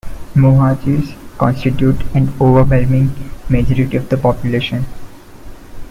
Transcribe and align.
Muhajirs 0.33 1.13
constitute 1.37 2.01
an 2.15 2.33
overwhelming 2.41 3.11
majority 3.51 3.97
of 3.97 4.09
the 4.09 4.17
population. 4.17 4.83